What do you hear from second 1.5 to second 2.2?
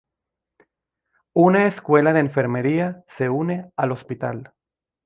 escuela